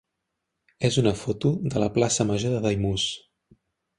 és 0.89 0.95
una 1.01 1.11
foto 1.19 1.51
de 1.75 1.83
la 1.85 1.91
plaça 1.99 2.27
major 2.31 2.57
de 2.57 2.63
Daimús. 2.65 3.09